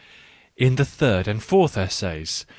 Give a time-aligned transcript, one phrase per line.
[0.57, 2.49] In the third and fourth essays, |!